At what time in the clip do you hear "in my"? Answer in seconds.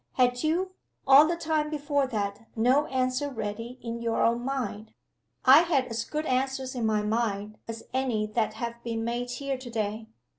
6.73-7.03